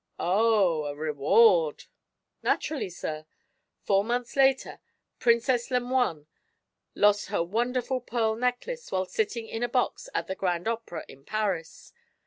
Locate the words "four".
3.83-4.03